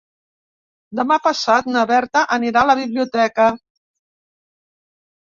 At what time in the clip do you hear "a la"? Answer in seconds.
2.65-2.75